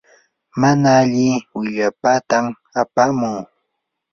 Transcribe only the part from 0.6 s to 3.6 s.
mana alli willapatam apamuu.